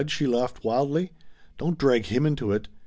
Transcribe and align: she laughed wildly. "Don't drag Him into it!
she 0.09 0.25
laughed 0.25 0.63
wildly. 0.63 1.11
"Don't 1.59 1.77
drag 1.77 2.07
Him 2.07 2.25
into 2.25 2.51
it! 2.51 2.67